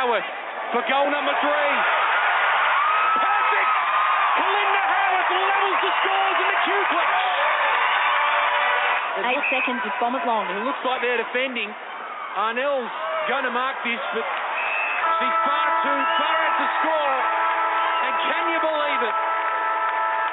Howarth 0.00 0.24
for 0.72 0.80
goal 0.88 1.12
number 1.12 1.36
three. 1.44 1.72
Perfect! 3.20 3.72
Kalinda 4.40 4.80
Howarth 4.80 5.28
levels 5.28 5.76
the 5.84 5.92
scores 6.00 6.38
in 6.40 6.48
the 6.48 6.60
Q 6.64 6.68
Clash. 6.88 7.20
Eight 9.28 9.44
seconds 9.52 9.84
to 9.84 9.92
bomb 10.00 10.16
it 10.16 10.24
long. 10.24 10.48
It 10.48 10.64
looks 10.64 10.80
like 10.88 11.04
they're 11.04 11.20
defending. 11.20 11.68
Arnell's 12.32 12.88
going 13.28 13.44
to 13.44 13.52
mark 13.52 13.76
this, 13.84 14.00
but 14.16 14.24
she's 15.20 15.36
far 15.44 15.68
too 15.84 16.00
far 16.16 16.36
out 16.48 16.56
to 16.56 16.66
score. 16.80 17.16
And 18.08 18.12
can 18.24 18.44
you 18.56 18.60
believe 18.64 19.00
it? 19.04 19.16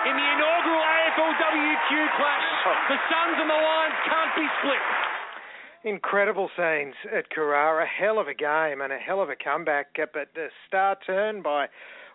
In 0.08 0.14
the 0.16 0.28
inaugural 0.32 0.80
AFLWQ 0.80 1.92
clash, 2.16 2.48
oh. 2.72 2.76
the 2.88 3.00
Suns 3.12 3.36
and 3.44 3.52
the 3.52 3.60
Lions 3.60 4.00
can't 4.08 4.32
be 4.32 4.48
split. 4.64 4.80
Incredible 5.88 6.50
scenes 6.58 6.96
at 7.16 7.30
Carrara. 7.30 7.88
Hell 7.88 8.20
of 8.20 8.28
a 8.28 8.34
game 8.34 8.82
and 8.82 8.92
a 8.92 8.98
hell 8.98 9.22
of 9.22 9.30
a 9.30 9.38
comeback. 9.38 9.96
But 9.96 10.34
the 10.36 10.48
star 10.68 10.98
turn 11.06 11.42
by, 11.42 11.68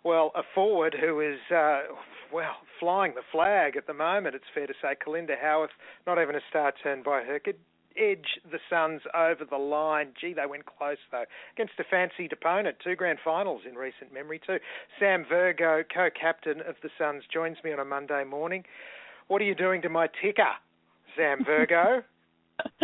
well, 0.05 0.31
a 0.35 0.43
forward 0.55 0.95
who 1.01 1.21
is, 1.21 1.39
uh, 1.51 1.85
well, 2.31 2.57
flying 2.79 3.15
the 3.15 3.23
flag 3.33 3.77
at 3.77 3.87
the 3.87 3.95
moment, 3.95 4.35
it's 4.35 4.45
fair 4.53 4.67
to 4.67 4.75
say. 4.83 4.95
Kalinda 4.95 5.41
Howarth, 5.41 5.71
not 6.07 6.21
even 6.21 6.35
a 6.35 6.41
star 6.51 6.75
turn 6.83 7.03
by 7.03 7.23
her, 7.23 7.39
could 7.39 7.57
edge 7.97 8.41
the 8.51 8.59
Suns 8.69 9.01
over 9.15 9.47
the 9.49 9.57
line. 9.57 10.09
Gee, 10.21 10.35
they 10.35 10.45
went 10.47 10.67
close 10.67 10.99
though 11.11 11.25
against 11.57 11.73
a 11.79 11.85
fancied 11.85 12.35
opponent. 12.35 12.77
Two 12.85 12.95
grand 12.95 13.21
finals 13.25 13.63
in 13.67 13.75
recent 13.75 14.13
memory 14.13 14.41
too. 14.47 14.59
Sam 15.01 15.25
Virgo, 15.27 15.83
co-captain 15.83 16.61
of 16.61 16.75
the 16.83 16.91
Suns, 16.99 17.25
joins 17.33 17.57
me 17.65 17.73
on 17.73 17.81
a 17.81 17.87
Monday 17.87 18.25
morning. 18.25 18.65
What 19.29 19.41
are 19.41 19.47
you 19.47 19.55
doing 19.55 19.81
to 19.81 19.89
my 19.89 20.09
ticker, 20.23 20.53
Sam 21.17 21.43
Virgo? 21.43 22.03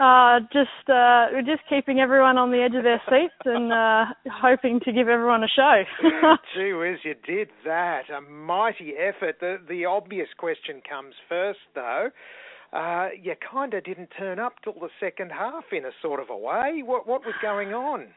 uh, 0.00 0.40
just 0.52 0.88
uh, 0.88 1.26
we're 1.32 1.42
just 1.44 1.62
keeping 1.68 2.00
everyone 2.00 2.38
on 2.38 2.50
the 2.50 2.62
edge 2.62 2.74
of 2.74 2.84
their 2.84 3.02
seats 3.08 3.34
and 3.44 3.72
uh, 3.72 4.04
hoping 4.30 4.80
to 4.84 4.92
give 4.92 5.08
everyone 5.08 5.42
a 5.42 5.48
show. 5.48 5.82
Gee 6.54 6.72
whiz, 6.78 6.98
you 7.04 7.14
did 7.26 7.48
that. 7.64 8.02
A 8.10 8.20
mighty 8.20 8.92
effort. 8.96 9.36
The 9.40 9.56
the 9.68 9.84
obvious 9.86 10.28
question 10.38 10.80
comes 10.88 11.14
first, 11.28 11.60
though 11.74 12.10
uh, 12.72 13.08
you 13.20 13.34
kind 13.50 13.74
of 13.74 13.84
didn't 13.84 14.10
turn 14.18 14.38
up 14.38 14.54
till 14.62 14.74
the 14.74 14.90
second 15.00 15.30
half 15.30 15.64
in 15.72 15.84
a 15.84 15.90
sort 16.02 16.20
of 16.20 16.30
a 16.30 16.36
way. 16.36 16.82
What 16.84 17.06
what 17.06 17.22
was 17.24 17.34
going 17.42 17.72
on? 17.74 18.08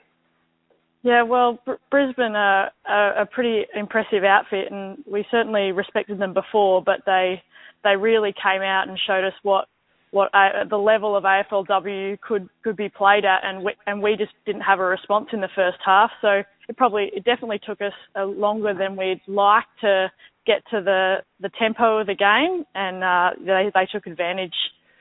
Yeah, 1.01 1.23
well, 1.23 1.59
Br- 1.65 1.73
Brisbane 1.91 2.35
are, 2.35 2.71
are 2.87 3.21
a 3.21 3.25
pretty 3.25 3.63
impressive 3.75 4.23
outfit, 4.23 4.71
and 4.71 5.03
we 5.09 5.25
certainly 5.29 5.71
respected 5.71 6.19
them 6.19 6.33
before, 6.33 6.83
but 6.83 7.01
they 7.05 7.41
they 7.83 7.95
really 7.95 8.33
came 8.33 8.61
out 8.61 8.87
and 8.87 8.97
showed 9.05 9.25
us 9.25 9.33
what 9.41 9.67
what 10.13 10.29
uh, 10.33 10.63
the 10.69 10.77
level 10.77 11.17
of 11.17 11.23
AFLW 11.23 12.21
could 12.21 12.47
could 12.63 12.77
be 12.77 12.87
played 12.87 13.25
at, 13.25 13.43
and 13.43 13.63
we, 13.63 13.73
and 13.87 14.01
we 14.01 14.15
just 14.15 14.31
didn't 14.45 14.61
have 14.61 14.79
a 14.79 14.85
response 14.85 15.29
in 15.33 15.41
the 15.41 15.49
first 15.55 15.79
half. 15.83 16.11
So 16.21 16.43
it 16.69 16.77
probably 16.77 17.09
it 17.13 17.25
definitely 17.25 17.59
took 17.65 17.81
us 17.81 17.93
uh, 18.15 18.25
longer 18.25 18.75
than 18.77 18.95
we'd 18.95 19.21
like 19.27 19.65
to 19.81 20.11
get 20.45 20.61
to 20.69 20.81
the 20.81 21.17
the 21.41 21.49
tempo 21.59 21.97
of 21.99 22.07
the 22.07 22.15
game, 22.15 22.63
and 22.75 23.03
uh, 23.03 23.31
they 23.43 23.71
they 23.73 23.87
took 23.91 24.05
advantage 24.05 24.53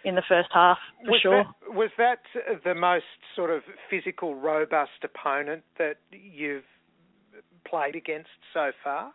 in 0.04 0.14
the 0.14 0.22
first 0.26 0.48
half 0.52 0.78
for 1.04 1.10
was 1.10 1.20
sure. 1.20 1.44
That, 1.44 1.74
was 1.74 1.90
that 1.98 2.20
the 2.64 2.74
most 2.74 3.04
sort 3.36 3.50
of 3.50 3.62
physical, 3.90 4.34
robust 4.34 5.04
opponent 5.04 5.62
that 5.78 5.96
you've 6.10 6.64
played 7.68 7.96
against 7.96 8.30
so 8.54 8.70
far? 8.82 9.12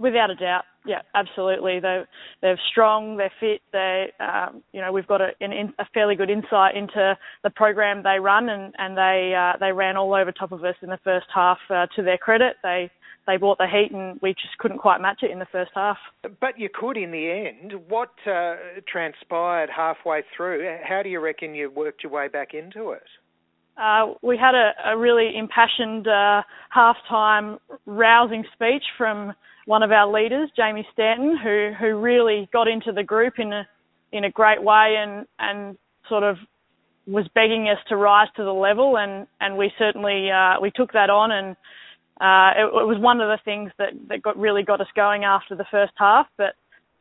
Without 0.00 0.30
a 0.30 0.34
doubt, 0.34 0.64
yeah, 0.86 1.02
absolutely. 1.14 1.78
They 1.78 2.04
they're 2.40 2.58
strong, 2.70 3.18
they're 3.18 3.32
fit. 3.38 3.60
They, 3.70 4.10
um, 4.18 4.62
you 4.72 4.80
know, 4.80 4.92
we've 4.92 5.06
got 5.06 5.20
a, 5.20 5.32
an, 5.42 5.74
a 5.78 5.84
fairly 5.92 6.16
good 6.16 6.30
insight 6.30 6.74
into 6.74 7.18
the 7.44 7.50
program 7.50 8.02
they 8.02 8.18
run, 8.18 8.48
and 8.48 8.74
and 8.78 8.96
they 8.96 9.34
uh, 9.36 9.58
they 9.60 9.72
ran 9.72 9.98
all 9.98 10.14
over 10.14 10.32
top 10.32 10.52
of 10.52 10.64
us 10.64 10.76
in 10.80 10.88
the 10.88 10.98
first 11.04 11.26
half. 11.34 11.58
Uh, 11.68 11.86
to 11.96 12.02
their 12.02 12.16
credit, 12.16 12.56
they 12.62 12.90
they 13.26 13.36
bought 13.36 13.58
the 13.58 13.66
heat, 13.66 13.92
and 13.92 14.18
we 14.22 14.30
just 14.30 14.56
couldn't 14.58 14.78
quite 14.78 15.02
match 15.02 15.18
it 15.22 15.30
in 15.30 15.38
the 15.38 15.46
first 15.52 15.72
half. 15.74 15.98
But 16.40 16.58
you 16.58 16.70
could 16.72 16.96
in 16.96 17.10
the 17.10 17.30
end. 17.30 17.74
What 17.86 18.12
uh, 18.26 18.56
transpired 18.88 19.68
halfway 19.68 20.22
through? 20.34 20.78
How 20.82 21.02
do 21.02 21.10
you 21.10 21.20
reckon 21.20 21.54
you 21.54 21.70
worked 21.70 22.04
your 22.04 22.12
way 22.12 22.28
back 22.28 22.54
into 22.54 22.92
it? 22.92 23.02
Uh, 23.76 24.14
we 24.22 24.36
had 24.36 24.54
a, 24.54 24.72
a 24.92 24.98
really 24.98 25.36
impassioned 25.36 26.06
uh, 26.06 26.42
halftime 26.74 27.58
rousing 27.86 28.44
speech 28.54 28.82
from 28.98 29.32
one 29.66 29.82
of 29.82 29.90
our 29.92 30.10
leaders, 30.10 30.50
Jamie 30.56 30.86
Stanton, 30.92 31.36
who 31.42 31.70
who 31.78 31.98
really 31.98 32.48
got 32.52 32.68
into 32.68 32.92
the 32.92 33.02
group 33.02 33.34
in 33.38 33.52
a 33.52 33.66
in 34.12 34.24
a 34.24 34.30
great 34.30 34.62
way 34.62 34.96
and 34.98 35.26
and 35.38 35.76
sort 36.08 36.24
of 36.24 36.36
was 37.06 37.26
begging 37.34 37.68
us 37.68 37.78
to 37.88 37.96
rise 37.96 38.28
to 38.36 38.44
the 38.44 38.52
level. 38.52 38.96
And 38.96 39.26
and 39.40 39.56
we 39.56 39.72
certainly 39.78 40.30
uh, 40.30 40.60
we 40.60 40.70
took 40.70 40.92
that 40.92 41.10
on 41.10 41.30
and 41.30 41.56
uh, 42.20 42.52
it, 42.60 42.66
it, 42.66 42.86
was 42.86 42.98
one 43.00 43.20
of 43.20 43.28
the 43.28 43.38
things 43.44 43.70
that 43.78 43.90
that 44.08 44.22
got 44.22 44.36
really 44.36 44.62
got 44.62 44.80
us 44.80 44.88
going 44.94 45.24
after 45.24 45.54
the 45.54 45.64
first 45.70 45.92
half. 45.96 46.26
But 46.36 46.54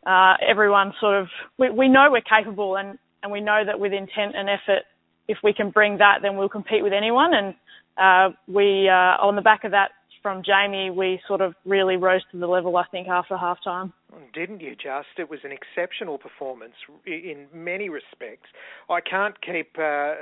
uh, 0.09 0.35
everyone 0.47 0.93
sort 0.99 1.19
of 1.19 1.27
we, 1.57 1.69
we 1.69 1.89
know 1.89 2.09
we're 2.11 2.21
capable 2.21 2.77
and 2.77 2.97
and 3.21 3.31
we 3.31 3.41
know 3.41 3.63
that 3.65 3.79
with 3.79 3.91
intent 3.91 4.35
and 4.35 4.49
effort 4.49 4.83
if 5.29 5.37
we 5.41 5.53
can 5.53 5.69
bring 5.69 5.97
that 5.99 6.19
then 6.21 6.35
we'll 6.35 6.49
compete 6.49 6.83
with 6.83 6.93
anyone 6.93 7.33
and 7.33 7.55
uh, 7.97 8.35
we 8.47 8.89
uh, 8.89 9.15
on 9.23 9.35
the 9.35 9.41
back 9.41 9.63
of 9.63 9.71
that 9.71 9.91
from 10.21 10.43
Jamie, 10.43 10.89
we 10.89 11.19
sort 11.27 11.41
of 11.41 11.53
really 11.65 11.95
rose 11.95 12.21
to 12.31 12.39
the 12.39 12.47
level, 12.47 12.77
I 12.77 12.85
think, 12.91 13.07
after 13.07 13.37
half 13.37 13.57
time. 13.63 13.93
Didn't 14.33 14.61
you 14.61 14.75
just? 14.75 15.07
It 15.17 15.29
was 15.29 15.39
an 15.43 15.51
exceptional 15.51 16.17
performance 16.17 16.73
in 17.05 17.47
many 17.53 17.89
respects. 17.89 18.49
I 18.89 19.01
can't 19.01 19.35
keep, 19.41 19.77
uh, 19.77 19.83
uh, 19.83 20.15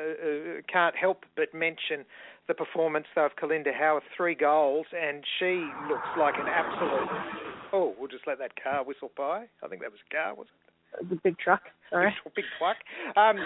can't 0.72 0.96
help 0.96 1.25
but 1.35 1.53
mention 1.53 2.06
the 2.47 2.53
performance 2.53 3.07
of 3.16 3.31
Kalinda 3.41 3.73
Howarth, 3.73 4.03
three 4.16 4.35
goals, 4.35 4.85
and 4.96 5.23
she 5.40 5.67
looks 5.90 6.07
like 6.17 6.35
an 6.35 6.47
absolute. 6.47 7.09
Oh, 7.73 7.94
we'll 8.00 8.07
just 8.07 8.28
let 8.28 8.40
that 8.40 8.51
car 8.62 8.84
whistle 8.84 9.12
by. 9.17 9.46
I 9.63 9.67
think 9.67 9.81
that 9.81 9.91
was 9.91 10.00
a 10.09 10.16
car, 10.16 10.35
was 10.35 10.47
it? 10.47 10.76
The 11.09 11.15
big 11.23 11.37
truck. 11.37 11.61
Sorry. 11.89 12.13
Big, 12.35 12.45
truck. 12.57 12.75
Um, 13.15 13.37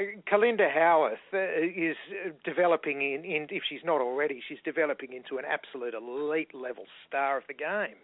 Kalinda 0.30 0.68
Howarth 0.72 1.18
uh, 1.32 1.38
is 1.38 1.96
developing 2.44 3.02
in, 3.02 3.24
in, 3.24 3.46
if 3.50 3.62
she's 3.68 3.82
not 3.84 4.00
already, 4.00 4.42
she's 4.48 4.58
developing 4.64 5.12
into 5.12 5.38
an 5.38 5.44
absolute 5.48 5.94
elite 5.94 6.52
level 6.54 6.84
star 7.06 7.38
of 7.38 7.44
the 7.46 7.54
game. 7.54 7.94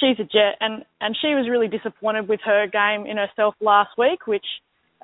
She's 0.00 0.18
a 0.18 0.24
jet, 0.24 0.56
and 0.60 0.84
and 1.00 1.16
she 1.20 1.28
was 1.34 1.48
really 1.48 1.68
disappointed 1.68 2.28
with 2.28 2.40
her 2.44 2.66
game 2.66 3.06
in 3.06 3.16
herself 3.16 3.54
last 3.60 3.90
week, 3.96 4.26
which 4.26 4.46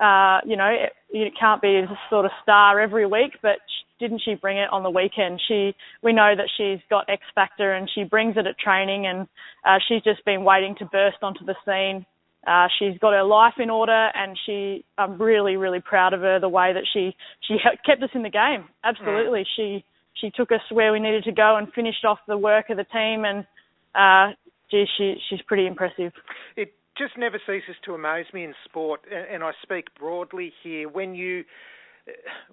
uh, 0.03 0.39
you 0.45 0.57
know 0.57 0.67
it, 0.67 0.91
it 1.09 1.33
can't 1.39 1.61
be 1.61 1.77
a 1.77 1.87
sort 2.09 2.25
of 2.25 2.31
star 2.43 2.81
every 2.81 3.05
week, 3.05 3.37
but 3.41 3.59
didn't 3.99 4.21
she 4.23 4.35
bring 4.35 4.57
it 4.57 4.69
on 4.71 4.83
the 4.83 4.89
weekend? 4.89 5.41
She, 5.47 5.73
we 6.03 6.13
know 6.13 6.33
that 6.35 6.49
she's 6.57 6.79
got 6.89 7.09
X 7.09 7.21
factor 7.33 7.73
and 7.73 7.89
she 7.93 8.03
brings 8.03 8.37
it 8.37 8.47
at 8.47 8.59
training, 8.59 9.07
and 9.07 9.27
uh, 9.65 9.79
she's 9.87 10.03
just 10.03 10.23
been 10.25 10.43
waiting 10.43 10.75
to 10.79 10.85
burst 10.85 11.17
onto 11.21 11.45
the 11.45 11.55
scene 11.65 12.05
uh, 12.47 12.67
she's 12.77 12.97
got 12.99 13.13
her 13.13 13.23
life 13.23 13.55
in 13.57 13.69
order, 13.69 14.09
and 14.13 14.37
she. 14.45 14.85
I'm 14.97 15.19
really, 15.21 15.57
really 15.57 15.79
proud 15.79 16.13
of 16.13 16.21
her. 16.21 16.39
The 16.39 16.49
way 16.49 16.73
that 16.73 16.83
she 16.93 17.15
she 17.47 17.57
kept 17.85 18.03
us 18.03 18.09
in 18.13 18.23
the 18.23 18.29
game. 18.29 18.65
Absolutely, 18.83 19.41
mm. 19.41 19.45
she 19.55 19.85
she 20.13 20.29
took 20.29 20.51
us 20.51 20.61
where 20.71 20.91
we 20.91 20.99
needed 20.99 21.23
to 21.23 21.31
go 21.31 21.57
and 21.57 21.71
finished 21.73 22.05
off 22.05 22.19
the 22.27 22.37
work 22.37 22.69
of 22.69 22.77
the 22.77 22.83
team. 22.83 23.25
And 23.25 23.45
uh, 23.95 24.35
gee, 24.69 24.85
she 24.97 25.15
she's 25.29 25.41
pretty 25.47 25.65
impressive. 25.65 26.11
It 26.55 26.73
just 26.97 27.17
never 27.17 27.41
ceases 27.47 27.75
to 27.85 27.95
amaze 27.95 28.27
me 28.31 28.43
in 28.43 28.53
sport, 28.65 29.01
and 29.11 29.43
I 29.43 29.51
speak 29.63 29.87
broadly 29.99 30.53
here. 30.63 30.87
When 30.87 31.15
you 31.15 31.45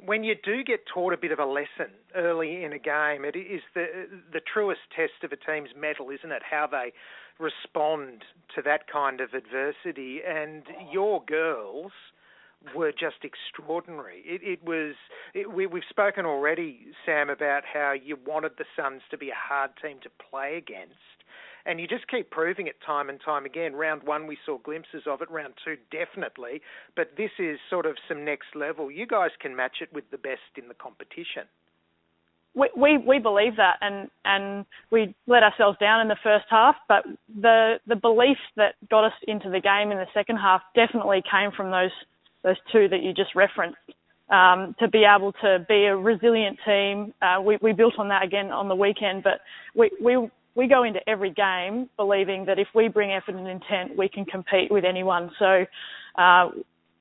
when 0.04 0.24
you 0.24 0.34
do 0.34 0.64
get 0.64 0.80
taught 0.86 1.12
a 1.12 1.16
bit 1.16 1.32
of 1.32 1.38
a 1.38 1.44
lesson 1.44 1.92
early 2.14 2.64
in 2.64 2.72
a 2.72 2.78
game, 2.78 3.24
it 3.24 3.36
is 3.36 3.62
the 3.74 4.08
the 4.32 4.40
truest 4.40 4.80
test 4.94 5.24
of 5.24 5.32
a 5.32 5.36
team's 5.36 5.70
mettle, 5.76 6.10
isn't 6.10 6.32
it? 6.32 6.42
How 6.48 6.66
they 6.66 6.92
respond 7.38 8.24
to 8.54 8.62
that 8.62 8.90
kind 8.90 9.20
of 9.20 9.34
adversity. 9.34 10.20
And 10.26 10.62
your 10.90 11.22
girls 11.24 11.92
were 12.74 12.92
just 12.92 13.24
extraordinary. 13.24 14.22
It, 14.24 14.40
it 14.42 14.64
was. 14.64 14.94
It, 15.34 15.52
we, 15.52 15.66
we've 15.66 15.82
spoken 15.90 16.26
already, 16.26 16.86
Sam, 17.04 17.30
about 17.30 17.62
how 17.70 17.92
you 17.92 18.16
wanted 18.26 18.52
the 18.58 18.64
Suns 18.76 19.02
to 19.10 19.18
be 19.18 19.30
a 19.30 19.36
hard 19.36 19.70
team 19.82 19.98
to 20.02 20.10
play 20.30 20.56
against. 20.56 20.94
And 21.64 21.78
you 21.78 21.86
just 21.86 22.08
keep 22.08 22.30
proving 22.30 22.66
it 22.66 22.76
time 22.84 23.08
and 23.08 23.20
time 23.24 23.44
again. 23.44 23.74
Round 23.74 24.02
one, 24.02 24.26
we 24.26 24.36
saw 24.44 24.58
glimpses 24.58 25.02
of 25.06 25.22
it. 25.22 25.30
Round 25.30 25.54
two, 25.64 25.76
definitely. 25.92 26.60
But 26.96 27.12
this 27.16 27.30
is 27.38 27.58
sort 27.70 27.86
of 27.86 27.96
some 28.08 28.24
next 28.24 28.56
level. 28.56 28.90
You 28.90 29.06
guys 29.06 29.30
can 29.40 29.54
match 29.54 29.76
it 29.80 29.92
with 29.92 30.10
the 30.10 30.18
best 30.18 30.40
in 30.56 30.68
the 30.68 30.74
competition 30.74 31.44
we, 32.54 32.70
we 32.76 32.98
we 32.98 33.18
believe 33.18 33.56
that 33.56 33.76
and 33.80 34.10
and 34.24 34.66
we 34.90 35.14
let 35.26 35.42
ourselves 35.42 35.78
down 35.78 36.00
in 36.00 36.08
the 36.08 36.16
first 36.22 36.44
half 36.50 36.76
but 36.88 37.04
the 37.40 37.76
the 37.86 37.96
belief 37.96 38.36
that 38.56 38.74
got 38.90 39.04
us 39.04 39.12
into 39.26 39.50
the 39.50 39.60
game 39.60 39.90
in 39.90 39.98
the 39.98 40.06
second 40.12 40.36
half 40.36 40.62
definitely 40.74 41.22
came 41.30 41.50
from 41.56 41.70
those 41.70 41.90
those 42.42 42.56
two 42.70 42.88
that 42.88 43.02
you 43.02 43.12
just 43.12 43.34
referenced 43.34 43.78
um, 44.30 44.74
to 44.78 44.88
be 44.88 45.04
able 45.04 45.32
to 45.32 45.64
be 45.68 45.84
a 45.84 45.96
resilient 45.96 46.58
team 46.64 47.12
uh, 47.22 47.40
we 47.40 47.58
we 47.62 47.72
built 47.72 47.94
on 47.98 48.08
that 48.08 48.24
again 48.24 48.50
on 48.50 48.68
the 48.68 48.76
weekend 48.76 49.22
but 49.22 49.40
we 49.74 49.90
we 50.02 50.28
we 50.54 50.66
go 50.66 50.84
into 50.84 51.00
every 51.08 51.30
game 51.30 51.88
believing 51.96 52.44
that 52.44 52.58
if 52.58 52.68
we 52.74 52.88
bring 52.88 53.12
effort 53.12 53.34
and 53.34 53.48
intent 53.48 53.96
we 53.96 54.08
can 54.08 54.24
compete 54.24 54.70
with 54.70 54.84
anyone 54.84 55.30
so 55.38 55.64
uh, 56.16 56.50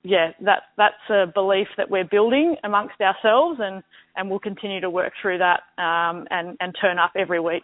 yeah, 0.04 0.32
that 0.42 0.64
that's 0.78 1.10
a 1.10 1.28
belief 1.28 1.68
that 1.78 1.90
we're 1.90 2.06
building 2.06 2.56
amongst 2.64 3.00
ourselves, 3.02 3.60
and 3.62 3.84
and 4.16 4.30
we'll 4.30 4.40
continue 4.40 4.82
to 4.82 4.90
work 4.90 5.14
through 5.22 5.38
that 5.40 5.62
um, 5.78 6.28
and 6.32 6.58
and 6.60 6.76
turn 6.80 6.98
up 6.98 7.12
every 7.16 7.40
week. 7.40 7.64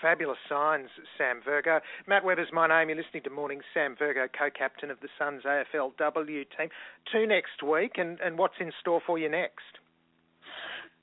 Fabulous 0.00 0.38
signs, 0.48 0.88
Sam 1.16 1.40
Virgo. 1.44 1.80
Matt 2.06 2.24
Webber's 2.24 2.48
my 2.52 2.66
name. 2.68 2.88
You're 2.88 2.98
listening 2.98 3.22
to 3.24 3.30
Morning 3.30 3.60
Sam 3.74 3.96
Virgo, 3.98 4.28
co-captain 4.38 4.90
of 4.90 4.98
the 5.00 5.08
Suns 5.18 5.42
AFLW 5.44 6.44
team. 6.56 6.68
Two 7.12 7.26
next 7.26 7.62
week, 7.62 7.92
and, 7.96 8.18
and 8.20 8.38
what's 8.38 8.54
in 8.60 8.72
store 8.80 9.00
for 9.06 9.18
you 9.18 9.28
next? 9.28 9.78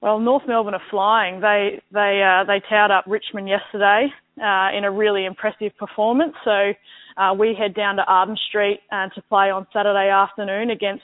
Well, 0.01 0.19
North 0.19 0.43
Melbourne 0.47 0.73
are 0.73 0.81
flying. 0.91 1.39
They 1.39 1.81
they 1.91 2.21
uh, 2.21 2.43
they 2.45 2.61
towed 2.69 2.91
up 2.91 3.05
Richmond 3.07 3.47
yesterday 3.47 4.07
uh, 4.37 4.69
in 4.77 4.83
a 4.83 4.91
really 4.91 5.25
impressive 5.25 5.71
performance. 5.77 6.33
So 6.43 6.73
uh, 7.17 7.33
we 7.33 7.55
head 7.57 7.73
down 7.73 7.95
to 7.95 8.03
Arden 8.03 8.37
Street 8.49 8.81
uh, 8.91 9.09
to 9.15 9.21
play 9.23 9.49
on 9.49 9.65
Saturday 9.73 10.09
afternoon 10.09 10.69
against 10.69 11.03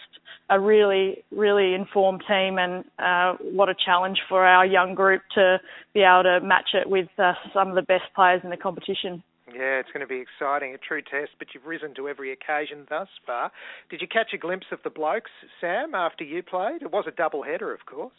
a 0.51 0.59
really 0.59 1.23
really 1.31 1.73
informed 1.73 2.23
team, 2.27 2.59
and 2.59 2.85
uh, 2.99 3.37
what 3.41 3.69
a 3.69 3.75
challenge 3.85 4.19
for 4.29 4.45
our 4.45 4.65
young 4.65 4.93
group 4.93 5.21
to 5.35 5.57
be 5.93 6.01
able 6.01 6.23
to 6.23 6.39
match 6.45 6.69
it 6.73 6.89
with 6.89 7.07
uh, 7.17 7.33
some 7.53 7.69
of 7.69 7.75
the 7.75 7.81
best 7.81 8.03
players 8.13 8.41
in 8.43 8.51
the 8.51 8.57
competition. 8.57 9.23
Yeah, 9.47 9.79
it's 9.79 9.89
going 9.91 10.05
to 10.05 10.07
be 10.07 10.23
exciting, 10.23 10.73
a 10.73 10.77
true 10.77 11.01
test, 11.01 11.31
but 11.39 11.49
you've 11.53 11.65
risen 11.65 11.93
to 11.95 12.07
every 12.07 12.31
occasion 12.31 12.85
thus 12.89 13.09
far. 13.25 13.51
Did 13.89 13.99
you 13.99 14.07
catch 14.07 14.33
a 14.33 14.37
glimpse 14.37 14.67
of 14.71 14.79
the 14.83 14.89
blokes, 14.89 15.31
Sam, 15.59 15.93
after 15.93 16.23
you 16.23 16.41
played? 16.41 16.81
It 16.81 16.91
was 16.91 17.03
a 17.07 17.11
double 17.11 17.43
header, 17.43 17.73
of 17.73 17.85
course 17.85 18.13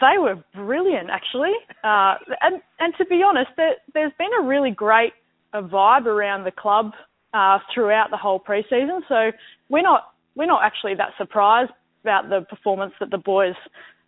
they 0.00 0.18
were 0.18 0.42
brilliant 0.54 1.10
actually. 1.10 1.52
Uh, 1.84 2.14
and 2.40 2.60
and 2.78 2.94
to 2.98 3.04
be 3.06 3.22
honest, 3.22 3.50
there, 3.56 3.76
has 3.94 4.12
been 4.18 4.30
a 4.40 4.44
really 4.44 4.70
great 4.70 5.12
uh, 5.52 5.62
vibe 5.62 6.06
around 6.06 6.44
the 6.44 6.50
club 6.50 6.92
uh, 7.34 7.58
throughout 7.72 8.10
the 8.10 8.16
whole 8.16 8.40
preseason. 8.40 9.00
So 9.08 9.30
we're 9.68 9.82
not 9.82 10.12
we're 10.38 10.46
not 10.46 10.62
actually 10.62 10.94
that 10.94 11.10
surprised 11.18 11.72
about 12.02 12.30
the 12.30 12.46
performance 12.48 12.94
that 13.00 13.10
the 13.10 13.18
boys 13.18 13.56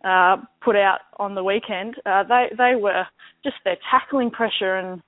uh, 0.03 0.37
put 0.63 0.75
out 0.75 0.99
on 1.19 1.35
the 1.35 1.43
weekend. 1.43 1.95
Uh, 2.05 2.23
they 2.23 2.47
they 2.57 2.73
were 2.75 3.05
just 3.43 3.57
their 3.65 3.77
tackling 3.91 4.31
pressure 4.31 4.77
and 4.77 5.01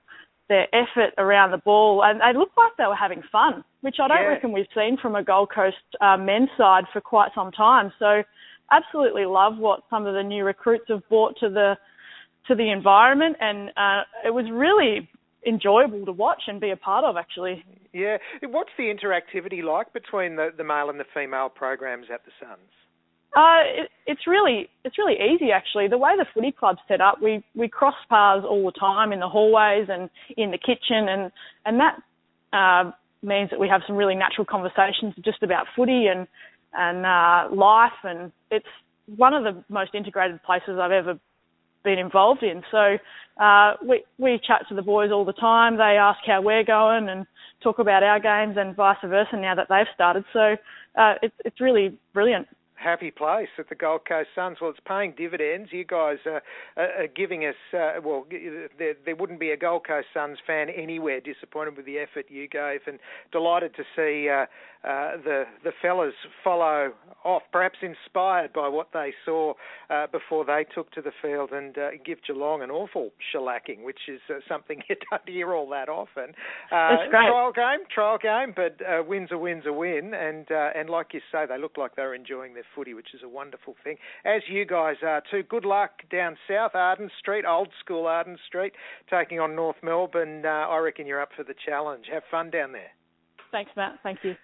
their 0.48 0.66
effort 0.74 1.14
around 1.16 1.50
the 1.50 1.58
ball, 1.58 2.04
and 2.04 2.20
they 2.20 2.38
looked 2.38 2.56
like 2.56 2.72
they 2.76 2.86
were 2.86 2.94
having 2.94 3.22
fun, 3.32 3.64
which 3.80 3.96
I 4.00 4.06
don't 4.06 4.18
yeah. 4.18 4.28
reckon 4.28 4.52
we've 4.52 4.66
seen 4.74 4.98
from 5.00 5.16
a 5.16 5.24
Gold 5.24 5.48
Coast 5.52 5.76
uh, 6.00 6.18
men's 6.18 6.50
side 6.58 6.84
for 6.92 7.00
quite 7.00 7.30
some 7.34 7.50
time. 7.50 7.90
So 7.98 8.22
absolutely 8.70 9.24
love 9.24 9.56
what 9.56 9.80
some 9.88 10.06
of 10.06 10.14
the 10.14 10.22
new 10.22 10.44
recruits 10.44 10.84
have 10.88 11.08
brought 11.08 11.36
to 11.40 11.48
the 11.48 11.74
to 12.48 12.54
the 12.54 12.70
environment, 12.70 13.36
and 13.40 13.70
uh, 13.70 14.02
it 14.24 14.30
was 14.30 14.44
really 14.52 15.08
enjoyable 15.46 16.04
to 16.06 16.12
watch 16.12 16.42
and 16.46 16.60
be 16.60 16.70
a 16.70 16.76
part 16.76 17.04
of. 17.04 17.16
Actually, 17.16 17.64
yeah. 17.92 18.18
What's 18.42 18.70
the 18.76 18.84
interactivity 18.84 19.62
like 19.62 19.92
between 19.92 20.36
the, 20.36 20.50
the 20.56 20.64
male 20.64 20.90
and 20.90 20.98
the 20.98 21.04
female 21.14 21.48
programs 21.48 22.06
at 22.12 22.24
the 22.24 22.32
Suns? 22.40 22.70
Uh, 23.36 23.62
it, 23.64 23.90
it's 24.06 24.26
really 24.26 24.68
it's 24.84 24.96
really 24.96 25.14
easy 25.14 25.50
actually. 25.50 25.88
The 25.88 25.98
way 25.98 26.12
the 26.16 26.26
footy 26.32 26.52
club's 26.52 26.78
set 26.86 27.00
up, 27.00 27.20
we 27.20 27.44
we 27.54 27.68
cross 27.68 27.94
paths 28.08 28.44
all 28.48 28.64
the 28.64 28.78
time 28.78 29.12
in 29.12 29.20
the 29.20 29.28
hallways 29.28 29.88
and 29.88 30.08
in 30.36 30.52
the 30.52 30.58
kitchen, 30.58 31.08
and 31.08 31.32
and 31.66 31.80
that 31.80 31.98
uh, 32.52 32.92
means 33.22 33.50
that 33.50 33.58
we 33.58 33.68
have 33.68 33.82
some 33.86 33.96
really 33.96 34.14
natural 34.14 34.44
conversations 34.44 35.14
just 35.24 35.42
about 35.42 35.66
footy 35.74 36.06
and 36.06 36.28
and 36.74 37.04
uh, 37.04 37.54
life, 37.54 37.92
and 38.04 38.30
it's 38.50 38.66
one 39.16 39.34
of 39.34 39.42
the 39.42 39.64
most 39.68 39.94
integrated 39.94 40.42
places 40.44 40.78
I've 40.80 40.92
ever 40.92 41.18
been 41.84 41.98
involved 41.98 42.42
in. 42.42 42.62
So 42.70 42.98
uh, 43.42 43.74
we 43.86 44.04
we 44.18 44.40
chat 44.44 44.66
to 44.68 44.74
the 44.74 44.82
boys 44.82 45.10
all 45.12 45.24
the 45.24 45.32
time. 45.32 45.76
They 45.76 45.96
ask 45.98 46.20
how 46.26 46.42
we're 46.42 46.64
going 46.64 47.08
and 47.08 47.26
talk 47.62 47.78
about 47.78 48.02
our 48.02 48.20
games, 48.20 48.56
and 48.58 48.74
vice 48.74 48.96
versa. 49.04 49.36
Now 49.36 49.54
that 49.54 49.68
they've 49.68 49.86
started, 49.94 50.24
so 50.32 50.56
uh, 50.96 51.14
it's 51.22 51.34
it's 51.44 51.60
really 51.60 51.96
brilliant 52.12 52.48
happy 52.84 53.10
place 53.10 53.48
at 53.58 53.68
the 53.70 53.74
Gold 53.74 54.02
Coast 54.06 54.28
Suns. 54.34 54.58
Well, 54.60 54.70
it's 54.70 54.80
paying 54.86 55.14
dividends. 55.16 55.70
You 55.72 55.84
guys 55.84 56.18
are, 56.26 56.42
are 56.76 57.06
giving 57.16 57.46
us, 57.46 57.54
uh, 57.72 58.00
well, 58.04 58.26
there, 58.78 58.94
there, 59.04 59.16
wouldn't 59.16 59.40
be 59.40 59.50
a 59.50 59.56
Gold 59.56 59.86
Coast 59.86 60.08
Suns 60.12 60.38
fan 60.46 60.68
anywhere 60.68 61.20
disappointed 61.20 61.76
with 61.76 61.86
the 61.86 61.98
effort 61.98 62.26
you 62.28 62.46
gave, 62.46 62.80
and 62.86 62.98
delighted 63.32 63.74
to 63.76 63.84
see 63.96 64.28
uh, 64.28 64.44
uh, 64.84 65.16
the 65.24 65.44
the 65.62 65.72
fellas 65.80 66.14
follow 66.42 66.92
off, 67.24 67.42
perhaps 67.50 67.78
inspired 67.80 68.52
by 68.52 68.68
what 68.68 68.88
they 68.92 69.14
saw 69.24 69.54
uh, 69.88 70.06
before 70.08 70.44
they 70.44 70.66
took 70.74 70.90
to 70.92 71.00
the 71.00 71.12
field 71.22 71.52
and 71.52 71.78
uh, 71.78 71.90
give 72.04 72.18
Geelong 72.26 72.62
an 72.62 72.70
awful 72.70 73.10
shellacking, 73.34 73.82
which 73.82 74.00
is 74.08 74.20
uh, 74.28 74.34
something 74.46 74.82
you 74.88 74.96
don't 75.10 75.26
hear 75.26 75.54
all 75.54 75.68
that 75.70 75.88
often. 75.88 76.34
Uh, 76.70 77.08
trial 77.10 77.50
game, 77.52 77.86
trial 77.92 78.18
game, 78.18 78.52
but 78.54 78.78
uh, 78.86 79.02
wins 79.02 79.30
a 79.32 79.38
win's 79.38 79.64
a 79.66 79.72
win, 79.72 80.12
and 80.14 80.46
and 80.50 80.90
like 80.90 81.08
you 81.14 81.20
say, 81.32 81.46
they 81.48 81.58
look 81.58 81.78
like 81.78 81.96
they're 81.96 82.14
enjoying 82.14 82.52
their 82.52 82.66
footy, 82.74 82.92
which 82.92 83.14
is 83.14 83.20
a 83.24 83.28
wonderful 83.28 83.74
thing. 83.82 83.96
As 84.24 84.42
you 84.48 84.66
guys 84.66 84.96
are 85.02 85.22
too. 85.30 85.42
Good 85.48 85.64
luck 85.64 85.90
down 86.10 86.36
south, 86.48 86.72
Arden 86.74 87.10
Street, 87.18 87.44
old 87.48 87.68
school 87.80 88.06
Arden 88.06 88.38
Street, 88.46 88.72
taking 89.08 89.40
on 89.40 89.54
North 89.54 89.76
Melbourne. 89.82 90.44
I 90.44 90.76
reckon 90.78 91.06
you're 91.06 91.22
up 91.22 91.30
for 91.36 91.44
the 91.44 91.54
challenge. 91.64 92.06
Have 92.12 92.22
fun 92.30 92.50
down 92.50 92.72
there. 92.72 92.90
Thanks, 93.50 93.70
Matt. 93.76 93.98
Thank 94.02 94.18
you. 94.24 94.34